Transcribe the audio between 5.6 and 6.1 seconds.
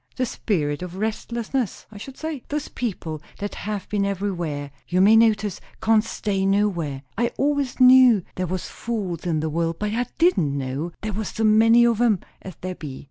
can't